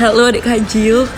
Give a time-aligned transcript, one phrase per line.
[0.00, 1.04] Halo adik kajil.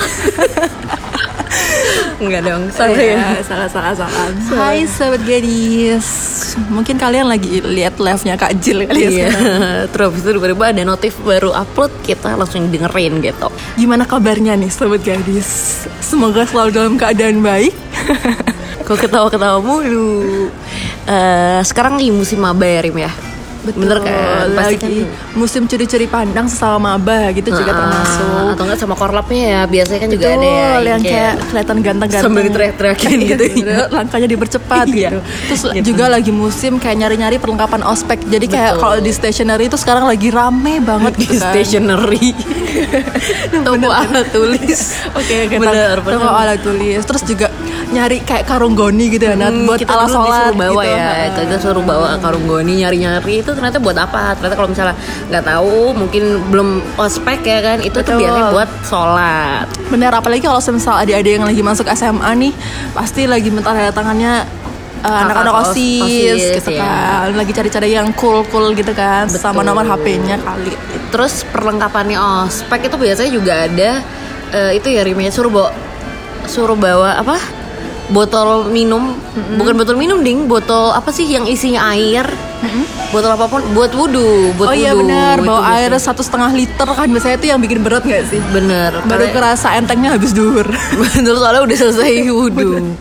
[2.22, 3.34] Enggak dong, sorry ya.
[3.42, 4.30] salah salah salah.
[4.50, 6.06] Hai sobat gadis.
[6.66, 9.86] Mungkin kalian lagi lihat live-nya Kak Jil kali ya Iya, sekarang.
[9.90, 13.50] terus itu tiba-tiba ada notif baru upload kita langsung dengerin gitu.
[13.74, 15.82] Gimana kabarnya nih sobat gadis?
[15.98, 17.74] Semoga selalu dalam keadaan baik.
[18.82, 20.46] Kok ketawa-ketawa mulu.
[21.06, 23.10] Eh, sekarang lagi musim maba ya Rim ya.
[23.64, 24.50] Bener kan?
[24.52, 24.92] Pasti lagi kan
[25.32, 28.46] musim curi-curi pandang sesama maba gitu juga Ah, termasuk.
[28.52, 32.24] atau enggak sama korlapnya ya biasanya kan juga ada ya Betul, yang kayak kelihatan ganteng-ganteng.
[32.26, 33.44] sambil diteriak-teriakin gitu.
[33.96, 35.18] langkahnya dipercepat Iya, gitu.
[35.46, 35.84] Terus gitu.
[35.88, 38.18] juga lagi musim kayak nyari-nyari perlengkapan ospek.
[38.24, 38.82] Jadi kayak Betul.
[38.82, 41.52] kalau di stationery itu sekarang lagi rame banget di gitu kan.
[41.52, 42.28] stationery.
[43.64, 44.80] Toko alat tulis.
[45.12, 46.34] Oke, oke, bener toko bener.
[46.34, 47.00] Alat tulis.
[47.00, 47.46] Terus juga
[47.92, 50.96] nyari kayak karung goni gitu ya, Nat, Hmm, buat kita dulu sholat bawa gitu.
[50.96, 54.96] ya kita suruh bawa karung goni nyari-nyari itu ternyata buat apa ternyata kalau misalnya
[55.28, 58.20] nggak tahu mungkin belum ospek ya kan itu tuh Betul.
[58.24, 62.52] biasanya buat sholat Bener, apalagi kalau misal adik-adik yang lagi masuk SMA nih,
[62.90, 64.40] pasti lagi minta tanda tangannya
[65.04, 67.28] uh, anak-anak osis, OSIS, gitu ya.
[67.28, 67.36] kan.
[67.36, 69.68] Lagi cari-cari yang cool-cool gitu kan, sama Betul.
[69.68, 70.72] nomor HP-nya kali.
[71.12, 72.16] terus perlengkapannya
[72.48, 74.00] ospek itu biasanya juga ada
[74.48, 75.68] eh, itu ya rimnya suruh bawa
[76.48, 77.36] suruh bawa apa
[78.12, 79.16] botol minum
[79.56, 82.28] bukan botol minum ding botol apa sih yang isinya air
[83.08, 87.08] botol apa pun buat wudhu buat oh iya benar, bawa air satu setengah liter kan
[87.08, 88.40] biasanya itu yang bikin berat gak sih?
[88.52, 90.64] bener Baru karena- kerasa entengnya habis duhur.
[91.00, 92.96] Betul soalnya udah selesai wudhu.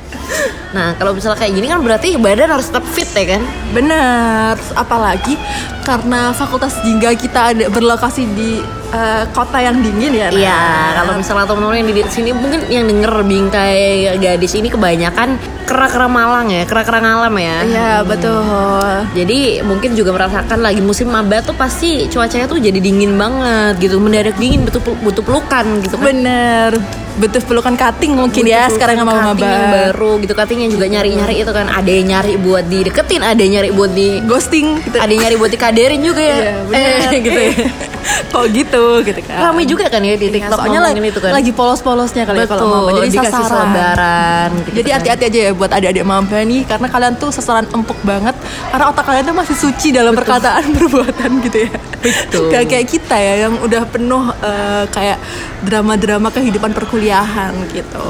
[0.71, 3.41] Nah kalau misalnya kayak gini kan berarti badan harus tetap fit ya kan?
[3.71, 5.35] Benar, apalagi
[5.83, 8.59] karena Fakultas Jingga kita ada berlokasi di
[8.91, 10.27] eh, kota yang dingin ya.
[10.31, 10.61] Iya.
[11.01, 13.79] Kalau misalnya teman-teman yang di sini mungkin yang denger bingkai
[14.19, 17.57] gadis ini kebanyakan kera-kera Malang ya, kera-kera ngalam ya.
[17.63, 19.07] Iya betul.
[19.15, 23.95] Jadi mungkin juga merasakan lagi musim maba tuh pasti cuacanya tuh jadi dingin banget gitu,
[24.03, 26.05] mendadak dingin butuh butuh pelukan gitu kan.
[26.11, 26.75] Bener,
[27.19, 31.35] butuh pelukan cutting mungkin ya Butuh sekarang sama yang baru gitu cutting yang juga nyari-nyari
[31.43, 34.95] itu kan ada yang nyari buat dideketin ada yang nyari buat di Ghosting gitu.
[34.95, 36.99] ada yang nyari buat dikaderin juga ya Iya, bener.
[37.11, 37.53] eh, gitu ya
[38.33, 39.37] Kok gitu gitu kan.
[39.43, 42.43] ramai juga kan ya di Iya, TikTok soalnya lagi, itu kan lagi polos-polosnya kali ya
[42.43, 43.49] betul kalau maba jadi dikasih sasaran.
[43.51, 44.95] selebaran gitu Jadi kan.
[44.97, 48.35] hati-hati aja ya buat adik-adik maba nih karena kalian tuh sasaran empuk banget
[48.67, 51.71] karena otak kalian tuh masih suci dalam perkataan perbuatan gitu ya.
[52.01, 52.49] Betul.
[52.49, 55.17] Gak kayak kita ya yang udah penuh eh, kayak
[55.61, 58.07] drama-drama kehidupan perkuliahan gitu.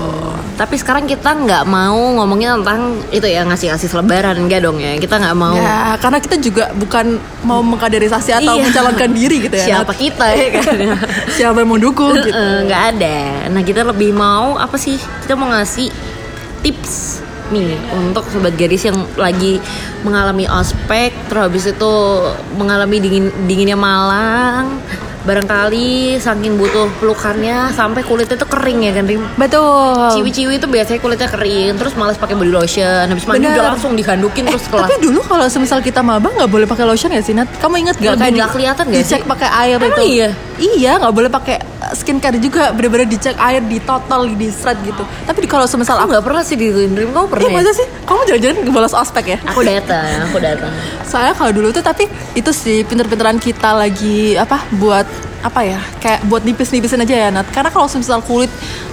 [0.53, 5.18] tapi sekarang kita nggak mau ngomongin tentang itu ya ngasih-ngasih selebaran enggak dong ya kita
[5.18, 8.64] nggak mau Ya, karena kita juga bukan mau mengkaderisasi atau Iya.
[8.64, 9.66] mencalonkan diri gitu ya.
[9.74, 10.60] siapa kita ya kan
[11.38, 12.45] Siapa yang mau dukung gitu.
[12.67, 13.17] Nggak ada.
[13.49, 15.91] Nah kita lebih mau apa sih kita mau ngasih
[16.61, 19.59] tips nih untuk sobat gadis yang lagi
[20.07, 21.94] mengalami ospek terus habis itu
[22.55, 24.79] mengalami dingin dinginnya Malang
[25.22, 30.18] barangkali saking butuh pelukannya sampai kulitnya tuh kering ya kan Rim Betul.
[30.18, 33.54] ciwi-ciwi itu biasanya kulitnya kering terus malas pakai body lotion habis mandi Bener.
[33.54, 37.14] udah langsung dihandukin terus kelas Tapi dulu kalau semisal kita maba nggak boleh pakai lotion
[37.14, 37.34] ya sih?
[37.38, 39.30] Kamu inget gak kayak nggak kelihatan nggak dicek sih?
[39.30, 40.02] pakai air Emang itu?
[40.09, 40.30] iya?
[40.58, 41.58] Iya nggak boleh pakai
[41.91, 45.03] skincare juga bener-bener dicek air di total di shred gitu.
[45.28, 47.57] Tapi kalau semisal aku nggak pernah sih di Dream kamu pernah Iya ya?
[47.62, 47.88] masa sih?
[48.07, 49.38] Kamu jangan-jangan bolos ospek ya?
[49.44, 50.72] aku datang aku datang
[51.03, 55.03] Soalnya kalau dulu tuh tapi itu sih pinter-pinteran kita lagi apa buat
[55.41, 58.50] apa ya kayak buat nipis-nipisin aja ya Nat karena kalau misal kulit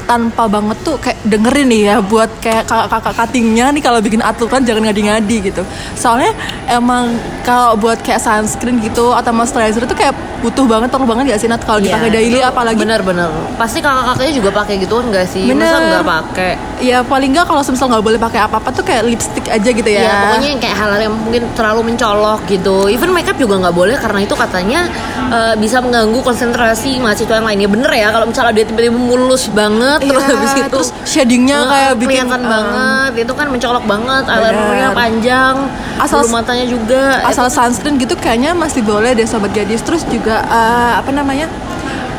[0.08, 4.64] tanpa banget tuh kayak dengerin nih ya buat kayak kakak-kakak cuttingnya nih kalau bikin aturan
[4.64, 5.62] jangan ngadi-ngadi gitu.
[5.92, 6.32] Soalnya
[6.64, 7.12] emang
[7.44, 11.48] kalau buat kayak sunscreen gitu atau moisturizer itu kayak butuh banget perlu banget gak sih
[11.50, 12.41] Nat kalau dipakai daily?
[12.41, 13.28] Apalagi bener-bener
[13.59, 15.44] pasti kakak-kakaknya juga pakai gituan gak sih?
[15.50, 15.83] Masa Bener.
[15.92, 16.53] nggak pakai?
[16.78, 20.03] Ya paling nggak kalau misal nggak boleh pakai apa-apa tuh kayak lipstick aja gitu ya,
[20.06, 22.86] ya pokoknya yang kayak hal-hal yang mungkin terlalu mencolok gitu.
[22.86, 24.80] Even makeup juga nggak boleh karena itu katanya
[25.28, 27.68] eh, bisa mengganggu konsentrasi mahasiswa yang lainnya.
[27.68, 31.66] Bener ya kalau misalnya dia tiba-tiba mulus banget terus Iya, habis itu terus shadingnya eh,
[31.66, 33.10] kayak bikin kelihatan eh, banget.
[33.18, 35.54] Itu kan mencolok banget eyelinernya panjang
[35.97, 37.03] Asal- bulu matanya juga.
[37.22, 39.80] asal sunscreen gitu kayaknya masih boleh deh sobat gadis.
[39.80, 41.47] Terus juga eh, apa namanya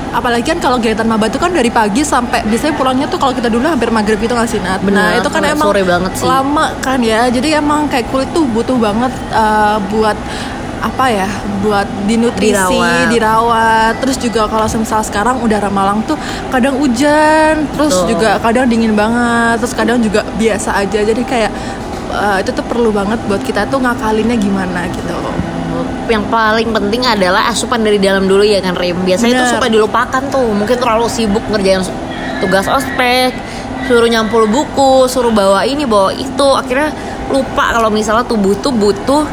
[0.10, 3.46] apalagi kan kalau kegiatan maba itu kan dari pagi sampai biasanya pulangnya tuh kalau kita
[3.46, 4.82] dulu hampir maghrib gitu nggak sih Nat?
[4.82, 6.26] nah Benar, itu kan emang sore banget sih.
[6.26, 7.30] lama kan ya.
[7.30, 10.18] Jadi emang kayak kulit tuh butuh banget eh, buat
[10.80, 11.28] apa ya
[11.60, 13.12] buat dinutrisi Dirawat.
[13.12, 16.16] dirawat terus juga kalau semisal sekarang udara Malang tuh
[16.50, 18.16] kadang hujan terus Betul.
[18.16, 21.52] juga kadang dingin banget terus kadang juga biasa aja jadi kayak
[22.16, 25.16] eh, itu tuh perlu banget buat kita tuh ngakalinnya gimana gitu
[26.10, 29.54] yang paling penting adalah asupan dari dalam dulu ya kan Rim biasanya itu Bener.
[29.54, 31.86] suka dilupakan tuh mungkin terlalu sibuk ngerjain
[32.42, 33.36] tugas ospek
[33.86, 36.90] suruh nyampul buku suruh bawa ini bawa itu akhirnya
[37.30, 39.24] lupa kalau misalnya tubuh tuh butuh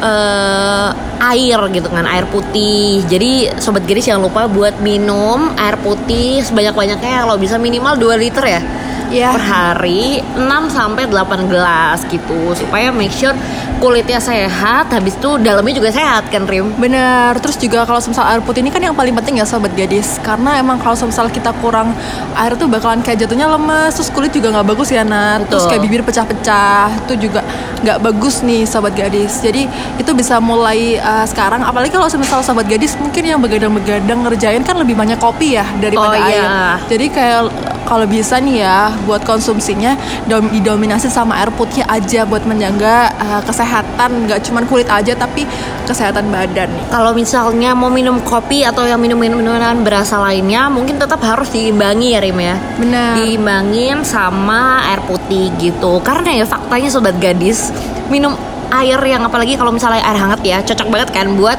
[0.00, 0.88] eh,
[1.20, 6.72] air gitu kan air putih jadi sobat gadis jangan lupa buat minum air putih sebanyak
[6.72, 8.62] banyaknya kalau bisa minimal 2 liter ya
[9.10, 9.34] Iya.
[9.34, 13.34] per hari 6 sampai 8 gelas gitu supaya make sure
[13.80, 16.76] kulitnya sehat habis itu dalamnya juga sehat kan Rim?
[16.76, 20.20] Bener, terus juga kalau misal air putih ini kan yang paling penting ya sobat gadis.
[20.20, 21.96] Karena emang kalau misal kita kurang
[22.36, 25.48] air tuh bakalan kayak jatuhnya lemes Terus kulit juga nggak bagus ya Nat.
[25.48, 27.40] Terus kayak bibir pecah-pecah Itu juga
[27.80, 29.40] nggak bagus nih sobat gadis.
[29.40, 29.64] Jadi
[29.96, 31.64] itu bisa mulai uh, sekarang.
[31.64, 36.20] Apalagi kalau misal sobat gadis mungkin yang begadang-begadang ngerjain kan lebih banyak kopi ya daripada
[36.20, 36.44] Oh, air.
[36.44, 36.60] Iya.
[36.92, 37.40] Jadi kayak
[37.88, 39.96] kalau bisa nih ya buat konsumsinya
[40.28, 45.46] dom- didominasi sama air putih aja buat menjaga uh, kesehatan nggak cuman kulit aja tapi
[45.86, 46.70] kesehatan badan.
[46.70, 46.84] Nih.
[46.90, 52.14] kalau misalnya mau minum kopi atau yang minum minuman berasa lainnya mungkin tetap harus diimbangi
[52.14, 52.56] ya Rim ya.
[52.78, 53.12] Benar.
[53.22, 56.02] diimbangin sama air putih gitu.
[56.02, 57.70] Karena ya faktanya sobat gadis
[58.10, 58.34] minum
[58.70, 61.58] air yang apalagi kalau misalnya air hangat ya cocok banget kan buat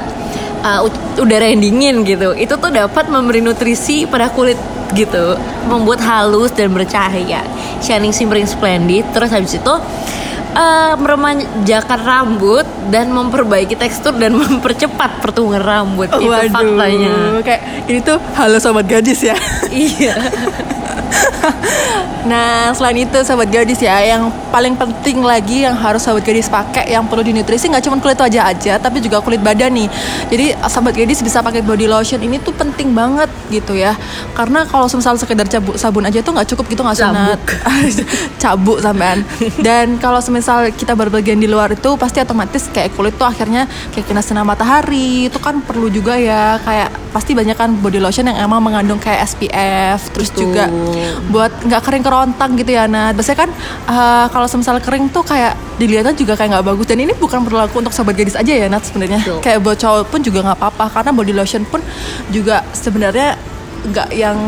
[0.64, 0.80] uh,
[1.20, 2.32] udara yang dingin gitu.
[2.36, 4.56] Itu tuh dapat memberi nutrisi pada kulit
[4.96, 5.36] gitu.
[5.68, 7.44] Membuat halus dan bercahaya.
[7.84, 9.04] Shining shimmering splendid.
[9.12, 9.74] Terus habis itu
[10.54, 16.08] uh, meremajakan rambut dan memperbaiki tekstur dan mempercepat pertumbuhan rambut.
[16.12, 17.40] Itu faktanya.
[17.44, 19.36] Kayak ini tuh halo sobat gadis ya.
[19.72, 20.14] iya
[22.22, 26.94] Nah, selain itu sobat gadis ya, yang paling penting lagi yang harus sobat gadis pakai
[26.94, 29.90] yang perlu dinutrisi nggak cuma kulit wajah aja, tapi juga kulit badan nih.
[30.30, 33.98] Jadi sobat gadis bisa pakai body lotion ini tuh penting banget gitu ya.
[34.38, 37.38] Karena kalau misal sekedar cabuk sabun aja tuh nggak cukup gitu nggak sunat.
[38.38, 39.26] Cabuk sampean.
[39.58, 44.06] Dan kalau semisal kita berbagian di luar itu pasti otomatis kayak kulit tuh akhirnya kayak
[44.06, 48.46] kena sinar matahari itu kan perlu juga ya kayak pasti banyak kan body lotion yang
[48.46, 50.54] emang mengandung kayak SPF terus Betul.
[50.54, 50.64] juga
[51.32, 52.84] buat nggak kering kerontang gitu ya.
[52.84, 53.50] Nah biasanya kan
[53.88, 56.86] eh, kalau semisal kering tuh kayak dilihatnya juga kayak nggak bagus.
[56.86, 59.24] Dan ini bukan berlaku untuk sobat gadis aja ya Nat sebenarnya.
[59.40, 60.84] Kayak buat cowok pun juga nggak apa-apa.
[60.92, 61.80] Karena body lotion pun
[62.28, 63.40] juga sebenarnya
[63.82, 64.38] nggak yang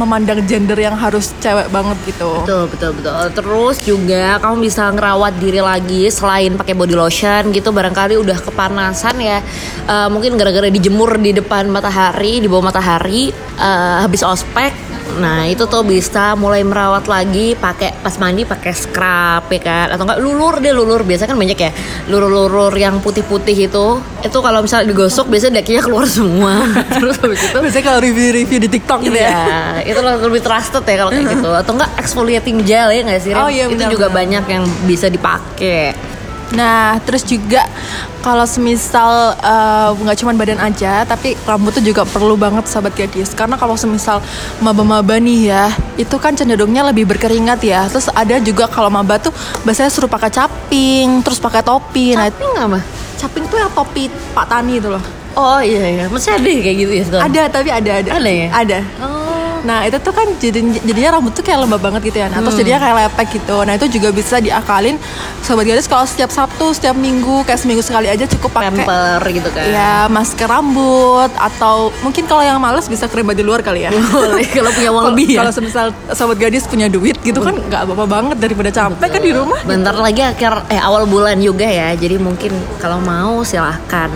[0.00, 3.14] memandang gender yang harus cewek banget gitu Betul betul betul.
[3.36, 9.20] Terus juga kamu bisa ngerawat diri lagi selain pakai body lotion gitu barangkali udah kepanasan
[9.20, 9.38] ya.
[9.84, 13.28] Eh, mungkin gara-gara dijemur di depan matahari, di bawah matahari
[13.60, 14.72] eh, habis ospek.
[15.10, 20.06] Nah, itu tuh bisa mulai merawat lagi pakai pas mandi pakai scrub ya kan atau
[20.06, 21.02] enggak lulur deh lulur.
[21.02, 21.74] Biasa kan banyak ya
[22.06, 23.86] lurur-lurur yang putih-putih itu.
[24.22, 26.62] Itu kalau misalnya digosok biasanya dakinya keluar semua.
[26.94, 29.28] Terus habis itu biasanya kalau review-review di TikTok gitu ya
[29.82, 31.50] Iya, itu lebih trusted ya kalau kayak gitu.
[31.60, 33.30] Atau enggak exfoliating gel ya nggak sih?
[33.34, 33.42] Ren?
[33.42, 34.18] Oh, iya, itu benar, juga benar.
[34.22, 35.94] banyak yang bisa dipakai.
[36.50, 37.62] Nah, terus juga
[38.26, 43.30] kalau semisal eh, nggak cuma badan aja, tapi rambut tuh juga perlu banget sahabat gadis.
[43.38, 44.18] Karena kalau semisal
[44.58, 47.86] maba-maba nih ya, itu kan cenderungnya lebih berkeringat ya.
[47.86, 49.30] Terus ada juga kalau maba tuh
[49.62, 52.18] biasanya suruh pakai caping, terus pakai topi.
[52.18, 52.82] Nah, Tapi nggak mah?
[53.20, 55.04] caping tuh yang topi Pak Tani itu loh.
[55.38, 57.24] Oh iya iya, masih ada ya kayak gitu ya sekarang?
[57.30, 58.10] Ada tapi ada ada.
[58.18, 58.48] Ada ya?
[58.50, 58.78] Ada.
[58.98, 59.19] Oh.
[59.64, 62.28] Nah itu tuh kan jadi jadinya rambut tuh kayak lembab banget gitu ya.
[62.32, 63.56] Nah, terus jadinya kayak lepek gitu.
[63.64, 64.96] Nah itu juga bisa diakalin
[65.44, 69.48] sobat gadis kalau setiap Sabtu, setiap Minggu, kayak seminggu sekali aja cukup pakai Pamper gitu
[69.52, 69.64] kan?
[69.70, 73.90] ya masker rambut atau mungkin kalau yang males bisa krim di luar kali ya.
[73.92, 75.38] Boleh kalau punya uang lebih ya.
[75.44, 79.32] Kalau semisal sobat gadis punya duit gitu kan nggak apa-apa banget daripada capek kan di
[79.32, 79.60] rumah.
[79.64, 81.94] Bentar lagi akhir eh awal bulan juga ya.
[81.94, 84.10] Jadi mungkin kalau mau silahkan.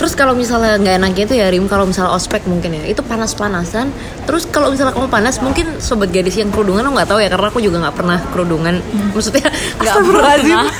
[0.00, 3.92] Terus kalau misalnya nggak enaknya itu ya Rim kalau misalnya ospek mungkin ya itu panas-panasan.
[4.24, 7.52] Terus kalau misalnya kamu panas mungkin sobat gadis yang kerudungan lo nggak tahu ya karena
[7.52, 8.80] aku juga nggak pernah kerudungan.
[9.12, 10.64] Maksudnya nggak pernah.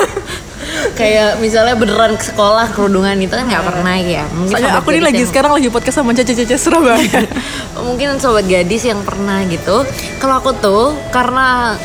[0.97, 4.25] Kayak misalnya beneran ke sekolah kerudungan itu kan nggak pernah ya.
[4.33, 7.21] Mungkin Soalnya aku nih lagi yang- sekarang lagi podcast sama Cece-Cece Surabaya.
[7.87, 9.85] mungkin sobat gadis yang pernah gitu
[10.17, 11.77] kalau aku tuh karena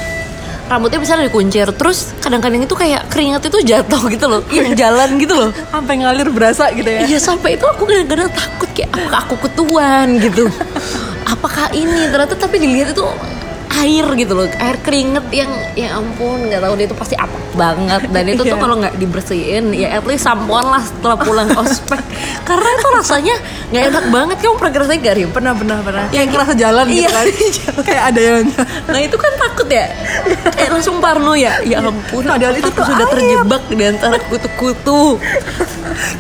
[0.70, 1.68] rambutnya bisa dikuncir.
[1.74, 4.42] Terus kadang-kadang itu kayak keringat itu jatuh gitu loh.
[4.50, 5.50] Yang jalan gitu loh.
[5.74, 7.06] Sampai ngalir berasa gitu ya.
[7.06, 10.46] iya sampai itu aku kadang-kadang takut kayak apakah aku ketuan gitu.
[11.34, 12.14] Apakah ini?
[12.14, 13.02] Ternyata tapi dilihat itu
[13.77, 18.01] air gitu loh air keringet yang ya ampun nggak tahu dia itu pasti apa banget
[18.10, 18.60] dan itu tuh Iya.
[18.60, 22.00] kalau nggak dibersihin ya at least sampoan lah setelah pulang ospek
[22.48, 23.36] karena itu rasanya
[23.67, 25.29] nggak enak banget kamu pernah ngerasain gak Rim?
[25.29, 26.05] Pernah pernah pernah.
[26.10, 27.10] Yang kerasa jalan gitu Iya.
[27.10, 27.25] kan.
[27.88, 28.46] kayak ada yang
[28.91, 29.86] Nah itu kan takut ya
[30.51, 33.12] Kayak langsung parno ya Ya ampun Padahal itu tuh sudah air.
[33.12, 35.17] terjebak di antara kutu-kutu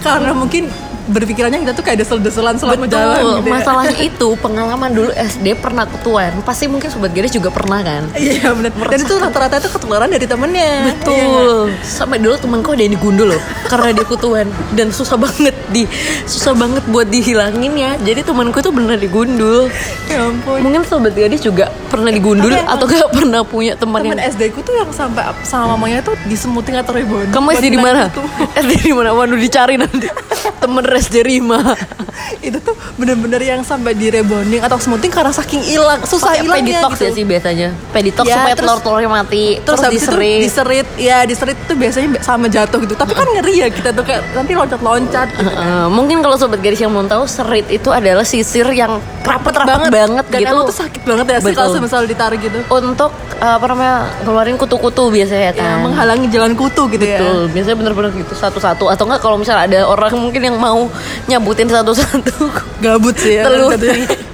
[0.01, 0.71] karena mungkin
[1.05, 3.53] berpikirannya kita tuh kayak desel-deselan selama jalan Betul, gitu ya.
[3.61, 6.31] masalahnya itu pengalaman dulu SD pernah ketuan.
[6.41, 8.09] Pasti mungkin sobat gadis juga pernah kan?
[8.17, 8.73] Iya benar.
[8.89, 10.65] Dan itu rata-rata itu ketularan dari temennya.
[10.65, 10.97] Iya nggak?
[11.05, 11.57] Betul.
[11.85, 15.85] Sampai dulu temanku ada yang digundul loh karena dia kutuan dan susah banget di
[16.25, 17.91] susah banget buat dihilangin ya.
[18.01, 19.69] Jadi temanku tuh bener digundul.
[20.09, 20.61] Ya ampun.
[20.65, 24.59] Mungkin sobat gadis juga pernah digundul Tapi atau gak pernah punya teman yang SD ku
[24.65, 27.29] tuh yang sampai sama mamanya tuh disemutin atau rebon.
[27.29, 28.09] kamu SD di mana?
[28.57, 29.13] SD di mana?
[29.13, 30.07] Waduh dicari nanti.
[30.61, 31.59] Temen SD Rima.
[32.47, 36.93] itu tuh bener-bener yang sampai di rebonding atau smoothing karena saking hilang susah hilangnya peditox
[36.95, 37.05] gitu.
[37.05, 37.67] ya sih biasanya.
[37.91, 39.45] Peditox Ya, supaya terus- telur-telurnya mati.
[39.61, 40.39] terus, habis itu diserit.
[40.41, 44.21] diserit ya diserit tuh biasanya sama jatuh gitu tapi kan ngeri ya kita tuh kayak
[44.33, 45.45] nanti loncat-loncat gitu.
[45.45, 50.25] Heeh, mungkin kalau sobat gadis yang mau tahu serit itu adalah sisir yang rapet-rapet banget,
[50.29, 53.09] dan gitu tuh sakit banget ya sih kalau misal ditarik gitu untuk
[53.41, 57.75] uh, apa namanya keluarin kutu-kutu biasanya ya, kan menghalangi jalan kutu gitu ya Betul, biasanya
[57.75, 60.84] bener-bener gitu satu-satu atau enggak kalau misalnya ada orang mungkin yang mau
[61.25, 62.33] nyabutin satu-satu
[62.79, 63.73] gabut sih ya telur.
[63.73, 64.07] katanya.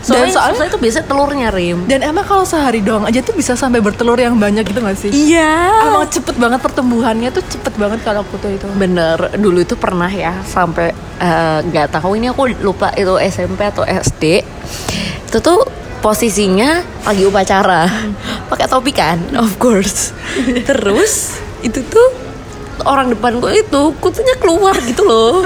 [0.00, 1.78] Soalnya, soalnya- soalnya itu biasanya telurnya rim.
[1.84, 5.12] dan emang kalau sehari doang aja tuh bisa sampai bertelur yang banyak gitu gak sih
[5.12, 5.52] Iya.
[5.82, 10.40] emang cepet banget pertumbuhannya tuh cepet banget kalau kutu itu Bener, dulu itu pernah ya
[10.42, 14.40] sampai eh, nggak tahu ini aku lupa itu SMP atau SD.
[15.26, 15.68] Itu tuh
[16.00, 17.84] posisinya lagi upacara,
[18.48, 20.16] pakai topi kan, of course.
[20.64, 22.08] Terus itu tuh
[22.84, 25.44] orang depan gue itu kutunya keluar gitu loh.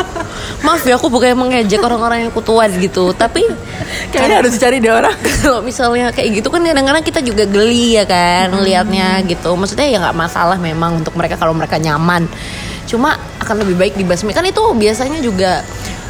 [0.64, 3.45] Maaf ya aku bukan mengejek orang-orang yang kutuan gitu, tapi
[4.11, 5.14] kayaknya harus dicari deh orang.
[5.43, 9.53] kalau misalnya kayak gitu kan kadang-kadang kita juga geli ya kan melihatnya gitu.
[9.55, 12.26] Maksudnya ya nggak masalah memang untuk mereka kalau mereka nyaman.
[12.85, 14.33] Cuma akan lebih baik dibasmi.
[14.33, 15.64] Kan itu biasanya juga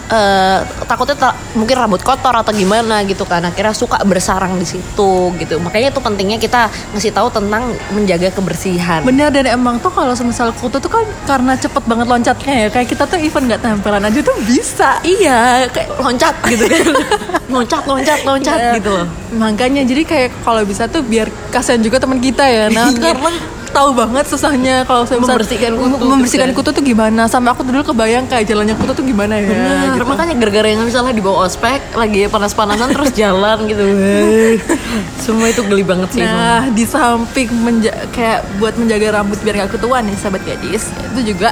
[0.06, 3.40] eh, takutnya ta- mungkin rambut kotor atau gimana gitu kan.
[3.40, 5.56] Akhirnya suka bersarang di situ gitu.
[5.58, 9.00] Makanya itu pentingnya kita ngasih tahu tentang menjaga kebersihan.
[9.02, 12.68] Bener dan emang tuh kalau semisal kutu tuh kan karena cepet banget loncatnya ya.
[12.70, 14.99] Kayak kita tuh even gak tempelan aja tuh bisa.
[15.00, 16.87] Iya kayak loncat gitu kan.
[17.54, 18.73] Loncat loncat loncat Iya.
[18.76, 19.06] gitu loh.
[19.32, 23.30] Makanya jadi kayak kalau bisa tuh biar kasihan juga teman kita ya Nah karena
[23.75, 27.83] tahu banget susahnya kalau saya Membersihkan kutu, membersihkan gitu kutu tuh gimana sampai aku dulu
[27.85, 30.07] kebayang kayak jalannya kutu tuh gimana ya Bener, gitu.
[30.07, 33.83] makanya gara-gara yang misalnya di bawah ospek lagi panas-panasan terus jalan gitu.
[35.19, 36.23] Semua itu geli banget sih.
[36.23, 41.35] Nah, di samping menja- kayak buat menjaga rambut biar gak ketuan nih sahabat gadis, itu
[41.35, 41.50] juga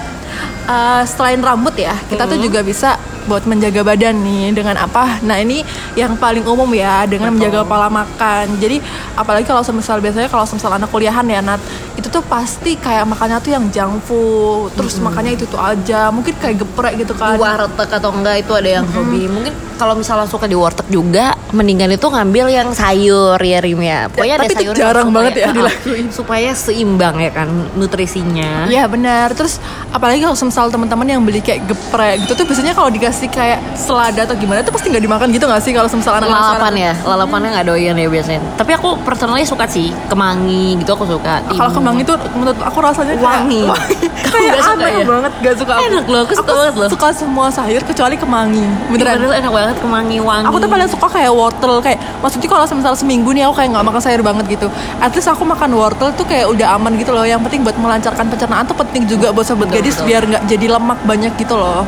[0.66, 5.22] uh, selain rambut ya, kita tuh juga bisa buat menjaga badan nih dengan apa?
[5.22, 5.62] Nah, ini
[5.94, 7.38] yang paling umum ya dengan Betul.
[7.46, 8.58] menjaga pola makan.
[8.58, 8.82] Jadi,
[9.14, 11.62] apalagi kalau semisal biasanya kalau semisal anak kuliahan ya, Nat,
[11.94, 16.34] itu tuh pasti kayak makannya tuh yang junk food, terus makannya itu tuh aja, mungkin
[16.34, 17.38] kayak geprek gitu Di kan.
[17.38, 19.30] warteg atau enggak itu ada yang hobi.
[19.30, 24.10] Mungkin kalau misalnya suka di warteg juga, mendingan itu ngambil yang sayur ya Rim ya.
[24.10, 26.06] Pokoknya ada tapi itu sayur jarang banget ya dilakuin.
[26.10, 28.66] supaya seimbang ya kan nutrisinya.
[28.66, 29.30] Iya benar.
[29.36, 29.60] Terus
[29.92, 34.28] apalagi kalau semisal teman-teman yang beli kayak geprek gitu tuh biasanya kalau dikasih kayak selada
[34.28, 37.48] atau gimana tuh pasti nggak dimakan gitu nggak sih kalau semisal anak lalapan ya, lalapannya
[37.56, 38.44] nggak doyan ya biasanya.
[38.60, 41.40] Tapi aku personally suka sih kemangi gitu aku suka.
[41.48, 43.64] Kalau kemangi tuh menurut aku rasanya kayak- Wangi.
[44.32, 45.04] Kayak nggak suka aneh ya?
[45.08, 45.84] banget gak suka aku.
[45.88, 46.88] Enak loh, aku suka banget loh.
[46.92, 50.46] suka semua sayur kecuali kemangi beneran Padahal enak banget kemangi wangi.
[50.48, 53.84] Aku tuh paling suka kayak wortel kayak maksudnya kalau semisal seminggu nih aku kayak nggak
[53.88, 54.68] makan sayur banget gitu.
[55.00, 57.24] At least aku makan wortel tuh kayak udah aman gitu loh.
[57.24, 60.06] Yang penting buat melancarkan pencernaan tuh penting juga buat sobat Betul, gadis betul.
[60.08, 61.84] biar nggak jadi lemak banyak gitu loh.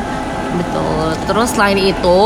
[0.55, 1.07] Betul.
[1.27, 2.19] Terus selain itu,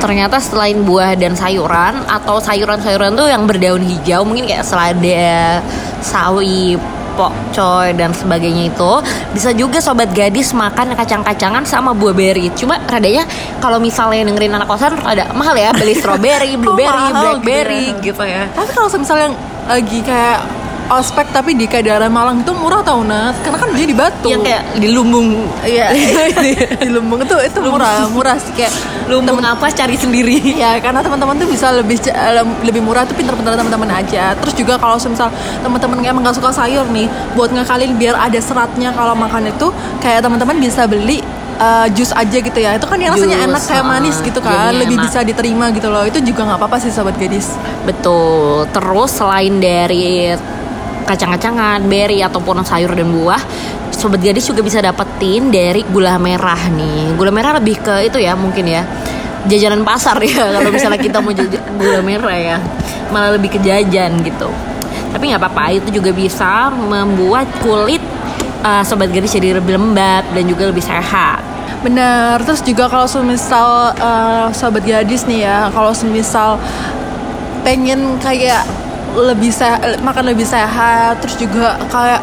[0.00, 5.60] ternyata selain buah dan sayuran atau sayuran-sayuran tuh yang berdaun hijau, mungkin kayak selada,
[6.00, 6.80] sawi,
[7.16, 8.92] pokcoy dan sebagainya itu
[9.32, 12.52] bisa juga sobat gadis makan kacang-kacangan sama buah beri.
[12.52, 13.24] Cuma radanya
[13.58, 18.24] kalau misalnya dengerin anak kosan ada mahal ya beli strawberry, blueberry, mahal blackberry gitu gitu
[18.28, 18.44] ya.
[18.52, 19.28] Tapi kalau misalnya
[19.66, 20.38] lagi kayak
[20.90, 24.28] ospek tapi di kayak daerah Malang itu murah tau Nat Karena kan dia di Batu
[24.30, 25.28] Yang kayak di lumbung
[25.66, 25.86] Iya
[26.84, 30.58] Di Lumbung itu itu murah Murah sih kayak lumbung apa cari sendiri.
[30.58, 34.34] Ya karena teman-teman tuh bisa lebih lem- lebih murah tuh pinter-pinter teman-teman aja.
[34.42, 35.30] Terus juga kalau misal
[35.62, 37.06] teman-teman emang gak suka sayur nih,
[37.38, 39.70] buat ngakalin biar ada seratnya kalau makan itu
[40.02, 41.22] kayak teman-teman bisa beli
[41.62, 42.74] uh, jus aja gitu ya.
[42.76, 45.06] Itu kan yang rasanya enak kayak ah, manis gitu kan, lebih enak.
[45.06, 46.02] bisa diterima gitu loh.
[46.02, 47.54] Itu juga nggak apa-apa sih sobat gadis.
[47.86, 48.66] Betul.
[48.74, 50.34] Terus selain dari
[51.06, 53.40] kacang-kacangan, berry ataupun sayur dan buah,
[53.94, 57.14] sobat gadis juga bisa dapetin dari gula merah nih.
[57.14, 58.82] Gula merah lebih ke itu ya mungkin ya.
[59.46, 62.56] Jajanan pasar ya kalau misalnya kita mau jajan gula merah ya.
[63.14, 64.50] Malah lebih ke jajan gitu.
[65.14, 68.02] Tapi nggak apa-apa, itu juga bisa membuat kulit
[68.60, 71.40] uh, sobat gadis jadi lebih lembab dan juga lebih sehat.
[71.80, 72.42] Benar.
[72.42, 76.58] Terus juga kalau semisal uh, sobat gadis nih ya, kalau semisal
[77.62, 78.66] pengen kayak
[79.14, 82.20] lebih sehat, makan lebih sehat, terus juga kayak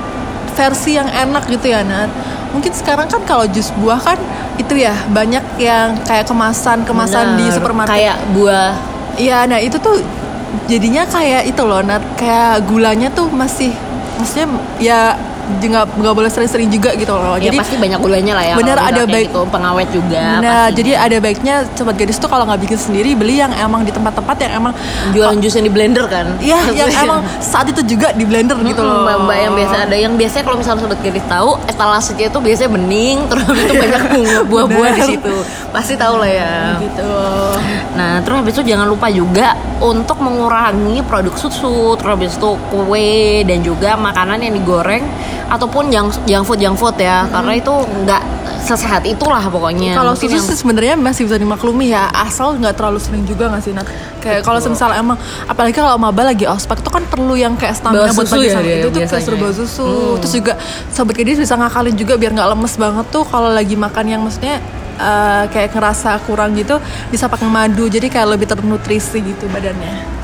[0.54, 2.12] versi yang enak gitu ya Nat.
[2.54, 4.20] Mungkin sekarang kan kalau jus buah kan
[4.62, 8.78] itu ya banyak yang kayak kemasan kemasan di supermarket kayak buah
[9.13, 10.02] Iya, nah itu tuh
[10.66, 12.02] jadinya kayak itu loh, Nat.
[12.18, 13.70] Kayak gulanya tuh masih,
[14.18, 14.48] maksudnya
[14.82, 15.13] ya
[15.44, 17.36] nggak nggak boleh sering-sering juga gitu loh.
[17.36, 20.76] ya Jadi pasti banyak gulanya lah ya bener ada baik- gitu, pengawet juga Nah, pasti.
[20.78, 24.36] jadi ada baiknya sobat gadis tuh kalau nggak bikin sendiri beli yang emang di tempat-tempat
[24.40, 24.74] yang emang
[25.12, 28.80] jualan jus yang di blender kan Iya, yang emang saat itu juga di blender gitu
[28.80, 29.04] loh.
[29.04, 33.18] mbak yang biasa ada yang biasanya kalau misalnya sobat gadis tahu etalasenya itu biasanya bening
[33.30, 35.36] terus itu banyak bunga buah-buah di situ
[35.70, 37.12] pasti tahu lah ya Gitu.
[37.94, 43.14] Nah, terus habis itu jangan lupa juga untuk mengurangi produk susu, terus habis itu kue
[43.44, 45.04] dan juga makanan yang digoreng
[45.48, 47.74] ataupun yang junk food junk food ya, karena itu
[48.04, 48.24] nggak
[48.63, 49.92] sesehat itulah pokoknya.
[49.92, 53.75] Kalau susu yang- sebenarnya masih bisa dimaklumi ya, asal nggak terlalu sering juga nggak sih
[53.75, 53.84] Nat?
[54.24, 58.08] Kayak kalau misalnya emang, apalagi kalau maba lagi ospek itu kan perlu yang kayak stamina
[58.08, 59.88] Bawa buat pagi ya sama dia itu tuh kayak bawa susu.
[60.18, 60.54] Terus juga
[60.90, 64.63] sobat gadis bisa ngakalin juga biar nggak lemes banget tuh kalau lagi makan yang maksudnya
[64.94, 70.23] eh, kayak ngerasa kurang gitu bisa pakai madu jadi kayak lebih ternutrisi gitu badannya.